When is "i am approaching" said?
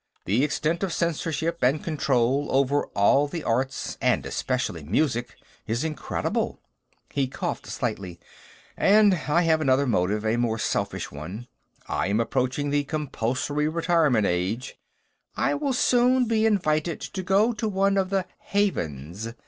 11.87-12.71